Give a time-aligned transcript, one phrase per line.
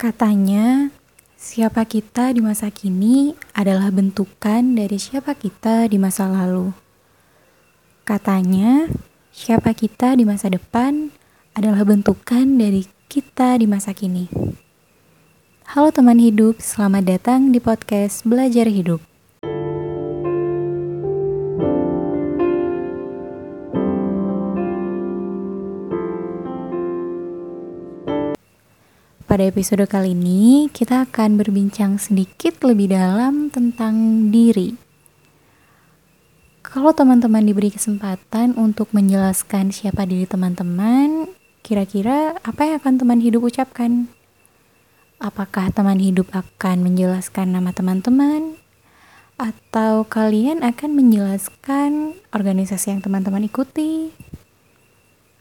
[0.00, 0.88] Katanya,
[1.36, 6.72] siapa kita di masa kini adalah bentukan dari siapa kita di masa lalu.
[8.08, 8.88] Katanya,
[9.28, 11.12] siapa kita di masa depan
[11.52, 14.24] adalah bentukan dari kita di masa kini.
[15.68, 19.09] Halo teman hidup, selamat datang di podcast Belajar Hidup.
[29.30, 34.74] Pada episode kali ini, kita akan berbincang sedikit lebih dalam tentang diri.
[36.66, 41.30] Kalau teman-teman diberi kesempatan untuk menjelaskan siapa diri teman-teman,
[41.62, 44.10] kira-kira apa yang akan teman hidup ucapkan?
[45.22, 48.58] Apakah teman hidup akan menjelaskan nama teman-teman?
[49.38, 54.10] Atau kalian akan menjelaskan organisasi yang teman-teman ikuti?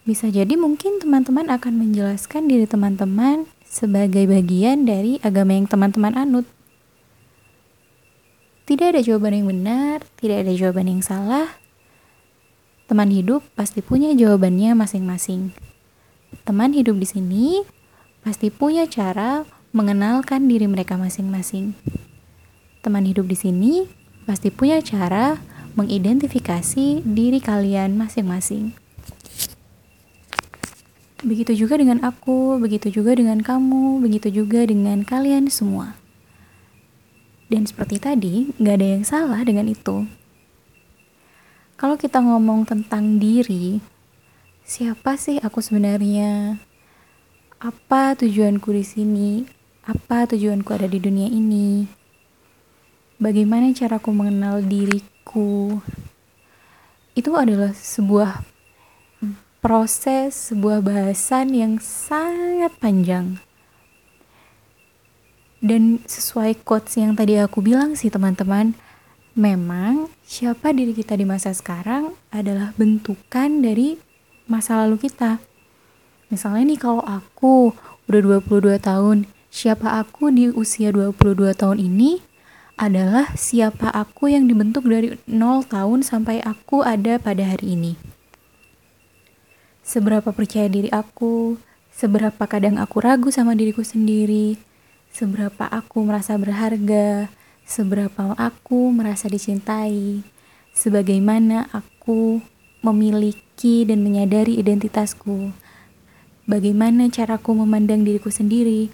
[0.05, 6.45] Bisa jadi mungkin teman-teman akan menjelaskan diri teman-teman sebagai bagian dari agama yang teman-teman anut.
[8.65, 11.57] Tidak ada jawaban yang benar, tidak ada jawaban yang salah.
[12.89, 15.53] Teman hidup pasti punya jawabannya masing-masing.
[16.41, 17.45] Teman hidup di sini
[18.25, 21.77] pasti punya cara mengenalkan diri mereka masing-masing.
[22.81, 23.85] Teman hidup di sini
[24.25, 25.37] pasti punya cara
[25.77, 28.73] mengidentifikasi diri kalian masing-masing.
[31.19, 35.99] Begitu juga dengan aku, begitu juga dengan kamu, begitu juga dengan kalian semua.
[37.51, 40.07] Dan seperti tadi, gak ada yang salah dengan itu.
[41.75, 43.83] Kalau kita ngomong tentang diri,
[44.63, 46.55] siapa sih aku sebenarnya?
[47.59, 49.31] Apa tujuanku di sini?
[49.83, 51.83] Apa tujuanku ada di dunia ini?
[53.19, 55.83] Bagaimana caraku mengenal diriku?
[57.11, 58.58] Itu adalah sebuah
[59.59, 63.43] proses sebuah bahasan yang sangat panjang.
[65.59, 68.71] Dan sesuai quotes yang tadi aku bilang sih teman-teman,
[69.35, 73.99] memang siapa diri kita di masa sekarang adalah bentukan dari
[74.47, 75.43] masa lalu kita.
[76.31, 77.75] Misalnya nih kalau aku
[78.07, 82.23] udah 22 tahun, siapa aku di usia 22 tahun ini
[82.79, 88.18] adalah siapa aku yang dibentuk dari 0 tahun sampai aku ada pada hari ini
[89.89, 91.57] seberapa percaya diri aku,
[91.89, 94.61] seberapa kadang aku ragu sama diriku sendiri,
[95.09, 97.25] seberapa aku merasa berharga,
[97.65, 100.21] seberapa aku merasa dicintai,
[100.77, 102.37] sebagaimana aku
[102.85, 105.57] memiliki dan menyadari identitasku,
[106.45, 108.93] bagaimana caraku memandang diriku sendiri.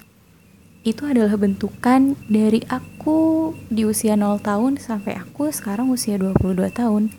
[0.87, 7.11] Itu adalah bentukan dari aku di usia 0 tahun sampai aku sekarang usia 22 tahun.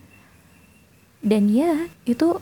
[1.21, 2.39] Dan ya, itu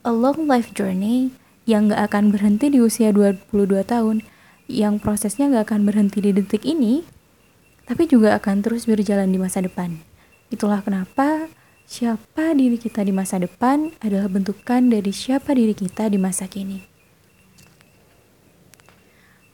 [0.00, 1.32] a long life journey
[1.68, 4.24] yang gak akan berhenti di usia 22 tahun,
[4.66, 7.04] yang prosesnya gak akan berhenti di detik ini,
[7.84, 10.00] tapi juga akan terus berjalan di masa depan.
[10.48, 11.52] Itulah kenapa
[11.84, 16.80] siapa diri kita di masa depan adalah bentukan dari siapa diri kita di masa kini.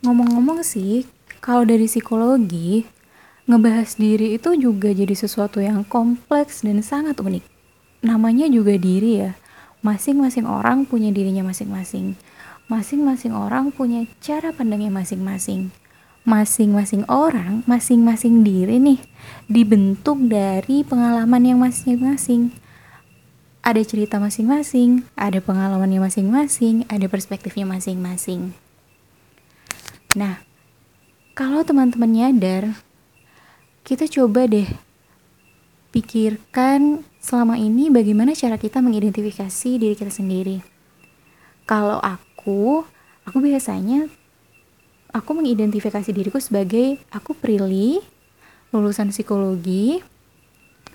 [0.06, 1.08] Ngomong-ngomong sih,
[1.42, 2.86] kalau dari psikologi,
[3.50, 7.42] ngebahas diri itu juga jadi sesuatu yang kompleks dan sangat unik.
[8.06, 9.34] Namanya juga diri ya,
[9.80, 12.16] masing-masing orang punya dirinya masing-masing.
[12.66, 15.70] Masing-masing orang punya cara pandangnya masing-masing.
[16.26, 18.98] Masing-masing orang, masing-masing diri nih
[19.46, 22.50] dibentuk dari pengalaman yang masing-masing.
[23.62, 28.54] Ada cerita masing-masing, ada pengalamannya masing-masing, ada perspektifnya masing-masing.
[30.18, 30.42] Nah,
[31.36, 32.74] kalau teman-teman nyadar,
[33.86, 34.66] kita coba deh
[35.94, 40.62] pikirkan selama ini bagaimana cara kita mengidentifikasi diri kita sendiri.
[41.66, 42.86] Kalau aku,
[43.26, 44.06] aku biasanya
[45.10, 47.98] aku mengidentifikasi diriku sebagai aku Prilly,
[48.70, 49.98] lulusan psikologi,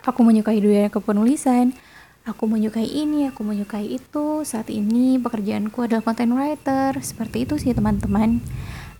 [0.08, 1.76] aku menyukai dunia kepenulisan,
[2.24, 7.76] aku menyukai ini, aku menyukai itu, saat ini pekerjaanku adalah content writer, seperti itu sih
[7.76, 8.40] teman-teman.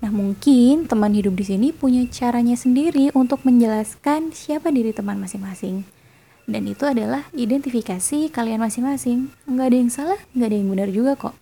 [0.04, 6.01] Nah, mungkin teman hidup di sini punya caranya sendiri untuk menjelaskan siapa diri teman masing-masing
[6.52, 9.32] dan itu adalah identifikasi kalian masing-masing.
[9.48, 11.36] Nggak ada yang salah nggak ada yang benar juga kok.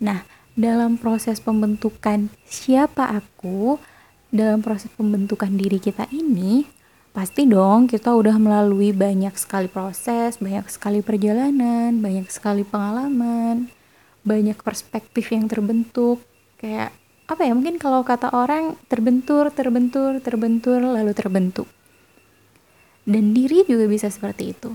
[0.00, 0.22] Nah
[0.54, 3.82] dalam proses pembentukan siapa aku
[4.30, 6.66] dalam proses pembentukan diri kita ini
[7.14, 13.70] pasti dong kita udah melalui banyak sekali proses banyak sekali perjalanan banyak sekali pengalaman
[14.24, 16.22] banyak perspektif yang terbentuk.
[16.56, 21.68] Kayak apa ya mungkin kalau kata orang terbentur terbentur terbentur lalu terbentuk
[23.04, 24.72] dan diri juga bisa seperti itu.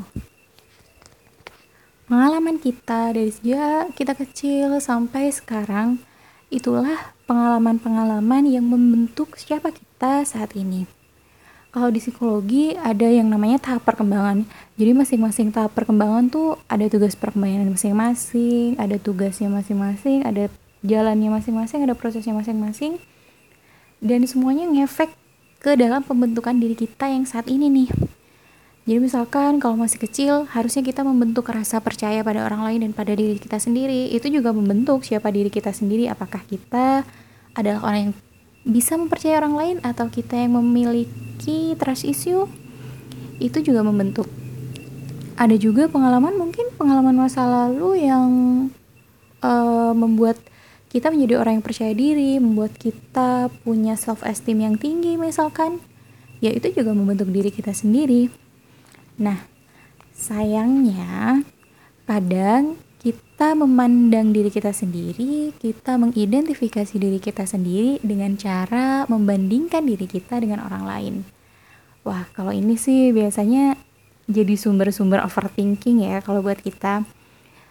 [2.09, 6.01] Pengalaman kita dari sejak kita kecil sampai sekarang
[6.49, 10.89] itulah pengalaman-pengalaman yang membentuk siapa kita saat ini.
[11.69, 14.41] Kalau di psikologi ada yang namanya tahap perkembangan.
[14.73, 20.49] Jadi masing-masing tahap perkembangan tuh ada tugas perkembangan masing-masing, ada tugasnya masing-masing, ada
[20.81, 22.97] jalannya masing-masing, ada prosesnya masing-masing.
[24.01, 25.13] Dan semuanya ngefek
[25.61, 28.17] ke dalam pembentukan diri kita yang saat ini nih.
[28.89, 33.13] Jadi misalkan kalau masih kecil, harusnya kita membentuk rasa percaya pada orang lain dan pada
[33.13, 34.09] diri kita sendiri.
[34.09, 37.05] Itu juga membentuk siapa diri kita sendiri, apakah kita
[37.53, 38.13] adalah orang yang
[38.65, 42.49] bisa mempercayai orang lain atau kita yang memiliki trust issue.
[43.37, 44.25] Itu juga membentuk.
[45.37, 48.29] Ada juga pengalaman mungkin pengalaman masa lalu yang
[49.45, 50.41] uh, membuat
[50.89, 55.77] kita menjadi orang yang percaya diri, membuat kita punya self esteem yang tinggi misalkan.
[56.41, 58.48] Ya itu juga membentuk diri kita sendiri
[59.19, 59.43] Nah,
[60.15, 61.43] sayangnya
[62.07, 70.07] kadang kita memandang diri kita sendiri, kita mengidentifikasi diri kita sendiri dengan cara membandingkan diri
[70.07, 71.15] kita dengan orang lain.
[72.07, 73.75] Wah, kalau ini sih biasanya
[74.27, 77.03] jadi sumber-sumber overthinking ya kalau buat kita.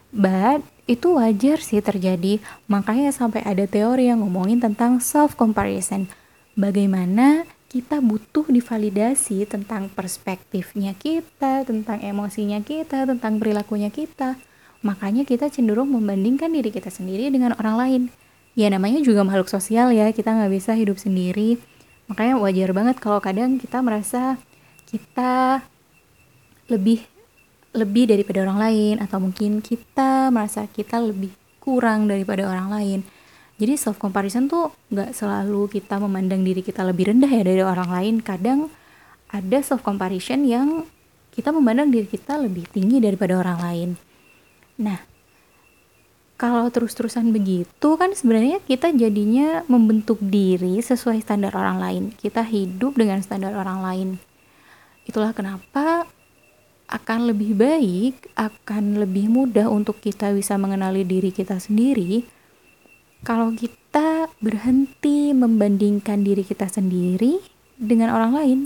[0.09, 6.09] But itu wajar sih terjadi, makanya sampai ada teori yang ngomongin tentang self comparison.
[6.57, 14.41] Bagaimana kita butuh divalidasi tentang perspektifnya kita, tentang emosinya kita, tentang perilakunya kita.
[14.81, 18.03] Makanya kita cenderung membandingkan diri kita sendiri dengan orang lain.
[18.57, 21.61] Ya namanya juga makhluk sosial ya, kita nggak bisa hidup sendiri.
[22.09, 24.41] Makanya wajar banget kalau kadang kita merasa
[24.89, 25.61] kita
[26.73, 27.05] lebih
[27.77, 33.01] lebih daripada orang lain atau mungkin kita merasa kita lebih kurang daripada orang lain
[33.59, 37.91] jadi self comparison tuh nggak selalu kita memandang diri kita lebih rendah ya dari orang
[37.91, 38.15] lain.
[38.23, 38.71] Kadang
[39.35, 40.87] ada self comparison yang
[41.35, 43.91] kita memandang diri kita lebih tinggi daripada orang lain.
[44.79, 45.03] Nah
[46.39, 52.03] kalau terus-terusan begitu kan sebenarnya kita jadinya membentuk diri sesuai standar orang lain.
[52.15, 54.09] Kita hidup dengan standar orang lain.
[55.03, 56.07] Itulah kenapa
[56.87, 62.38] akan lebih baik akan lebih mudah untuk kita bisa mengenali diri kita sendiri
[63.27, 67.43] kalau kita berhenti membandingkan diri kita sendiri
[67.75, 68.61] dengan orang lain,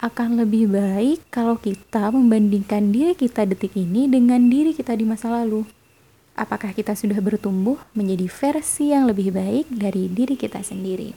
[0.00, 5.28] akan lebih baik kalau kita membandingkan diri kita detik ini dengan diri kita di masa
[5.28, 5.68] lalu.
[6.32, 11.12] Apakah kita sudah bertumbuh menjadi versi yang lebih baik dari diri kita sendiri?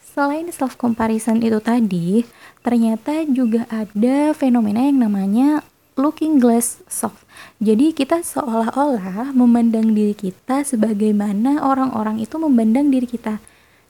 [0.00, 2.24] Selain self comparison itu tadi,
[2.64, 5.60] ternyata juga ada fenomena yang namanya
[5.98, 7.26] looking glass soft.
[7.58, 13.42] Jadi kita seolah-olah memandang diri kita sebagaimana orang-orang itu memandang diri kita.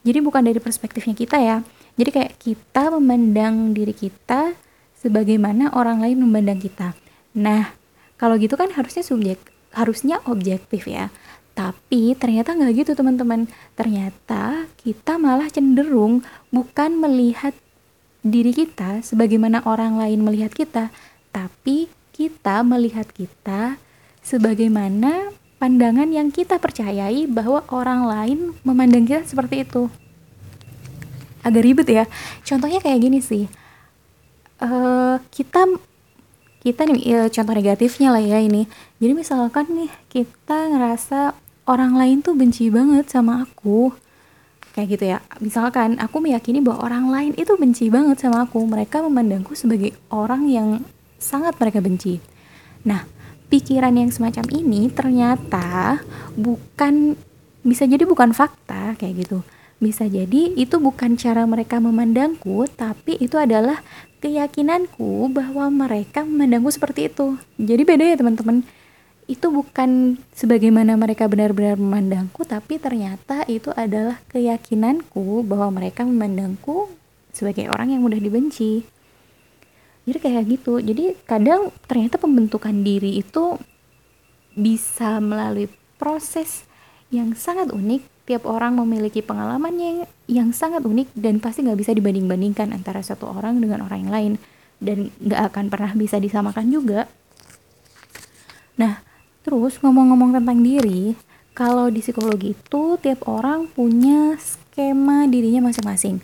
[0.02, 1.60] Jadi bukan dari perspektifnya kita ya.
[2.00, 4.56] Jadi kayak kita memandang diri kita
[4.96, 6.96] sebagaimana orang lain memandang kita.
[7.36, 7.76] Nah,
[8.16, 9.36] kalau gitu kan harusnya subjek
[9.76, 11.12] harusnya objektif ya.
[11.52, 13.50] Tapi ternyata nggak gitu teman-teman.
[13.76, 17.52] Ternyata kita malah cenderung bukan melihat
[18.22, 20.90] diri kita sebagaimana orang lain melihat kita,
[21.30, 23.78] tapi kita melihat kita
[24.26, 25.30] sebagaimana
[25.62, 29.86] pandangan yang kita percayai bahwa orang lain memandang kita seperti itu.
[31.46, 32.04] Agak ribet ya.
[32.42, 33.46] Contohnya kayak gini sih.
[34.58, 35.62] Uh, kita
[36.58, 38.66] kita nih ya, contoh negatifnya lah ya ini.
[38.98, 41.38] Jadi misalkan nih kita ngerasa
[41.70, 43.94] orang lain tuh benci banget sama aku.
[44.74, 45.18] Kayak gitu ya.
[45.38, 48.66] Misalkan aku meyakini bahwa orang lain itu benci banget sama aku.
[48.66, 50.82] Mereka memandangku sebagai orang yang
[51.18, 52.22] sangat mereka benci.
[52.86, 53.04] Nah,
[53.50, 56.00] pikiran yang semacam ini ternyata
[56.38, 57.18] bukan
[57.66, 59.38] bisa jadi bukan fakta kayak gitu.
[59.78, 63.78] Bisa jadi itu bukan cara mereka memandangku, tapi itu adalah
[64.18, 67.38] keyakinanku bahwa mereka memandangku seperti itu.
[67.58, 68.66] Jadi beda ya teman-teman.
[69.28, 76.90] Itu bukan sebagaimana mereka benar-benar memandangku, tapi ternyata itu adalah keyakinanku bahwa mereka memandangku
[77.30, 78.82] sebagai orang yang mudah dibenci
[80.08, 80.80] jadi kayak gitu.
[80.80, 83.60] Jadi kadang ternyata pembentukan diri itu
[84.56, 85.68] bisa melalui
[86.00, 86.64] proses
[87.12, 88.24] yang sangat unik.
[88.28, 93.60] Tiap orang memiliki pengalamannya yang sangat unik dan pasti nggak bisa dibanding-bandingkan antara satu orang
[93.60, 94.32] dengan orang yang lain.
[94.80, 97.04] Dan nggak akan pernah bisa disamakan juga.
[98.80, 99.04] Nah
[99.44, 101.16] terus ngomong-ngomong tentang diri
[101.56, 106.20] kalau di psikologi itu tiap orang punya skema dirinya masing-masing.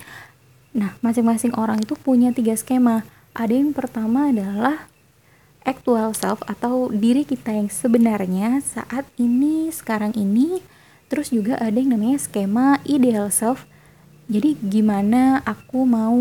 [0.76, 3.02] Nah masing-masing orang itu punya tiga skema
[3.34, 4.88] ada yang pertama adalah
[5.66, 10.62] actual self atau diri kita yang sebenarnya saat ini, sekarang ini.
[11.10, 13.66] Terus juga ada yang namanya skema ideal self.
[14.30, 16.16] Jadi gimana aku mau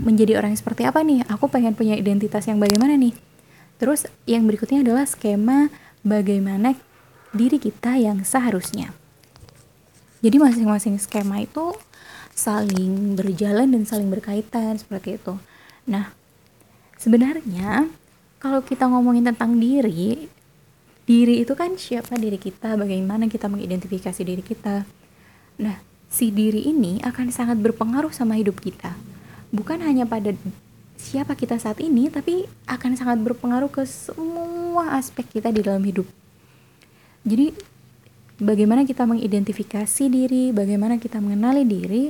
[0.00, 1.26] menjadi orang yang seperti apa nih?
[1.28, 3.12] Aku pengen punya identitas yang bagaimana nih?
[3.76, 5.68] Terus yang berikutnya adalah skema
[6.00, 6.78] bagaimana
[7.32, 8.92] diri kita yang seharusnya.
[10.22, 11.74] jadi masing-masing skema itu
[12.32, 15.34] saling berjalan dan saling berkaitan seperti itu
[15.82, 16.14] nah
[17.02, 17.90] sebenarnya
[18.38, 20.30] kalau kita ngomongin tentang diri
[21.02, 24.86] diri itu kan siapa diri kita bagaimana kita mengidentifikasi diri kita.
[25.58, 28.94] Nah si diri ini akan sangat berpengaruh sama hidup kita.
[29.50, 30.30] Bukan hanya pada
[30.94, 36.06] siapa kita saat ini tapi akan sangat berpengaruh ke semua aspek kita di dalam hidup.
[37.26, 37.50] Jadi
[38.38, 42.04] bagaimana kita mengidentifikasi diri bagaimana kita mengenali diri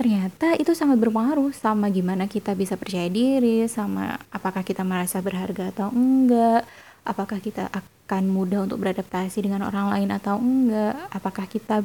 [0.00, 5.68] ternyata itu sangat berpengaruh sama gimana kita bisa percaya diri sama apakah kita merasa berharga
[5.76, 6.64] atau enggak
[7.04, 11.84] apakah kita akan mudah untuk beradaptasi dengan orang lain atau enggak apakah kita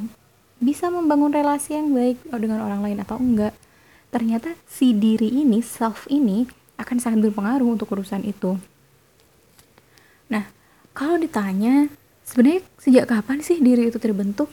[0.56, 3.52] bisa membangun relasi yang baik dengan orang lain atau enggak
[4.08, 6.48] ternyata si diri ini, self ini
[6.80, 8.56] akan sangat berpengaruh untuk urusan itu.
[10.32, 10.48] Nah,
[10.96, 11.92] kalau ditanya,
[12.24, 14.48] sebenarnya sejak kapan sih diri itu terbentuk?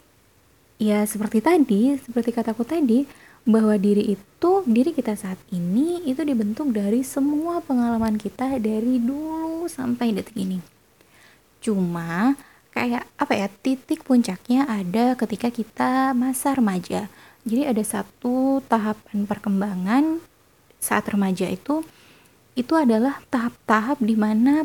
[0.84, 3.08] Ya, seperti tadi, seperti kataku tadi,
[3.44, 9.68] bahwa diri itu, diri kita saat ini itu dibentuk dari semua pengalaman kita dari dulu
[9.68, 10.64] sampai detik ini.
[11.60, 12.40] Cuma
[12.72, 17.12] kayak apa ya, titik puncaknya ada ketika kita masa remaja
[17.44, 20.24] jadi ada satu tahapan perkembangan
[20.80, 21.84] saat remaja itu
[22.56, 24.64] itu adalah tahap-tahap di mana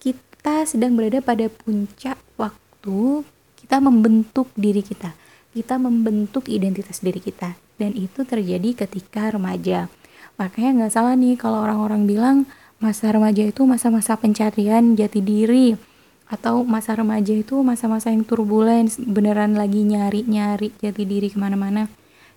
[0.00, 3.28] kita sedang berada pada puncak waktu
[3.60, 5.12] kita membentuk diri kita.
[5.52, 9.90] Kita membentuk identitas diri kita dan itu terjadi ketika remaja.
[10.38, 12.36] Makanya nggak salah nih kalau orang-orang bilang
[12.82, 15.78] masa remaja itu masa-masa pencarian jati diri.
[16.26, 21.86] Atau masa remaja itu masa-masa yang turbulens beneran lagi nyari-nyari jati diri ke mana-mana.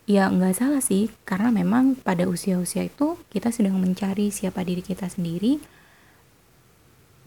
[0.07, 5.09] Ya nggak salah sih karena memang pada usia-usia itu kita sedang mencari siapa diri kita
[5.09, 5.59] sendiri.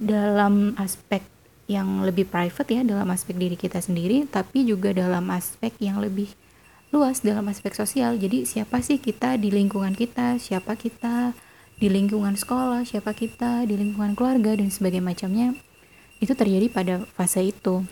[0.00, 1.21] Dalam aspek
[1.71, 6.26] yang lebih private ya dalam aspek diri kita sendiri tapi juga dalam aspek yang lebih
[6.90, 8.18] luas dalam aspek sosial.
[8.18, 10.38] Jadi siapa sih kita di lingkungan kita?
[10.42, 11.35] Siapa kita
[11.78, 12.82] di lingkungan sekolah?
[12.82, 14.59] Siapa kita di lingkungan keluarga?
[14.59, 15.49] Dan sebagainya macamnya.
[16.18, 17.87] Itu terjadi pada fase itu.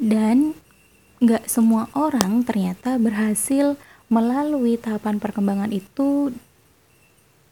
[0.00, 0.56] Dan
[1.22, 3.78] nggak semua orang ternyata berhasil
[4.10, 6.34] melalui tahapan perkembangan itu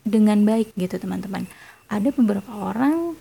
[0.03, 1.47] dengan baik gitu teman-teman.
[1.87, 3.15] Ada beberapa orang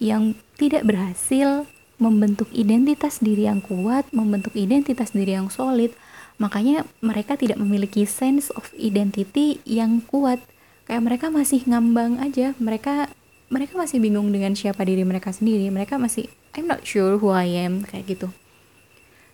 [0.00, 1.68] yang tidak berhasil
[2.00, 5.92] membentuk identitas diri yang kuat membentuk identitas diri yang solid.
[6.40, 10.40] Makanya mereka tidak memiliki sense of identity yang kuat.
[10.88, 12.56] Kayak mereka masih ngambang aja.
[12.56, 13.12] Mereka
[13.52, 15.68] mereka masih bingung dengan siapa diri mereka sendiri.
[15.68, 18.32] Mereka masih I'm not sure who I am kayak gitu.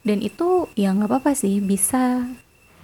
[0.03, 1.63] Dan itu ya nggak apa-apa sih.
[1.63, 2.27] Bisa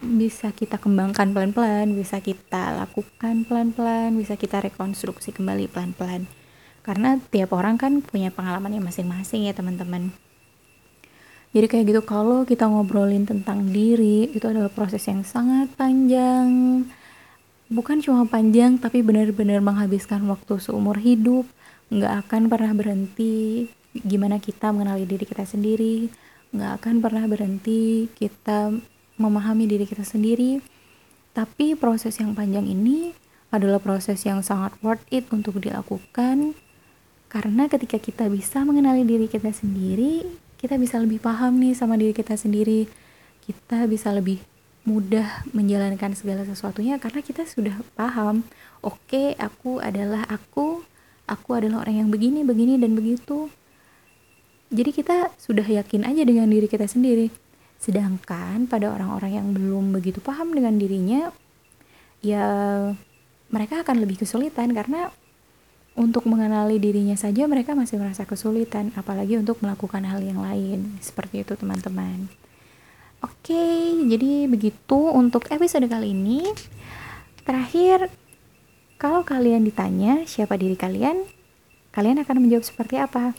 [0.03, 6.27] bisa kita kembangkan pelan-pelan bisa kita lakukan pelan-pelan bisa kita rekonstruksi kembali pelan-pelan
[6.83, 10.11] karena tiap orang kan punya pengalamannya masing-masing ya teman-teman.
[11.53, 16.83] Jadi kayak gitu kalau kita ngobrolin tentang diri itu adalah proses yang sangat panjang.
[17.69, 21.45] Bukan cuma panjang tapi benar-benar menghabiskan waktu seumur hidup.
[21.93, 26.09] Nggak akan pernah berhenti gimana kita mengenali diri kita sendiri.
[26.57, 28.73] Nggak akan pernah berhenti kita
[29.21, 30.65] memahami diri kita sendiri.
[31.37, 33.13] Tapi proses yang panjang ini
[33.53, 36.57] adalah proses yang sangat worth it untuk dilakukan
[37.33, 40.29] karena ketika kita bisa mengenali diri kita sendiri
[40.61, 42.85] kita bisa lebih paham nih sama diri kita sendiri
[43.49, 44.45] kita bisa lebih
[44.85, 48.45] mudah menjalankan segala sesuatunya karena kita sudah paham
[48.85, 50.85] oke okay, aku adalah aku
[51.25, 53.49] aku adalah orang yang begini begini dan begitu
[54.73, 57.29] jadi kita sudah yakin aja dengan diri kita sendiri.
[57.77, 61.29] Sedangkan pada orang-orang yang belum begitu paham dengan dirinya,
[62.25, 62.45] ya
[63.53, 65.13] mereka akan lebih kesulitan karena
[65.93, 70.97] untuk mengenali dirinya saja mereka masih merasa kesulitan, apalagi untuk melakukan hal yang lain.
[71.05, 72.29] Seperti itu teman-teman.
[73.23, 73.65] Oke,
[74.11, 76.43] jadi begitu untuk episode kali ini.
[77.47, 78.11] Terakhir,
[78.99, 81.23] kalau kalian ditanya siapa diri kalian,
[81.95, 83.39] kalian akan menjawab seperti apa?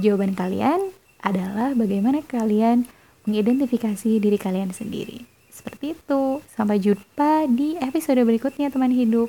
[0.00, 2.88] Jawaban kalian adalah bagaimana kalian
[3.28, 5.28] mengidentifikasi diri kalian sendiri.
[5.52, 6.40] Seperti itu.
[6.48, 9.28] Sampai jumpa di episode berikutnya teman hidup.